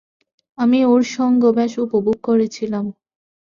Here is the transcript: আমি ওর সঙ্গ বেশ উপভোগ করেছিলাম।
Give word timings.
আমি 0.57 0.79
ওর 0.85 1.01
সঙ্গ 1.15 1.41
বেশ 1.51 1.73
উপভোগ 1.77 2.17
করেছিলাম। 2.23 2.85